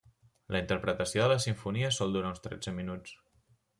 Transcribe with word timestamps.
La 0.55 0.61
interpretació 0.61 1.21
de 1.25 1.29
la 1.33 1.43
simfonia 1.45 1.91
sol 1.99 2.17
durar 2.17 2.31
uns 2.33 2.43
tretze 2.49 2.75
minuts. 2.79 3.19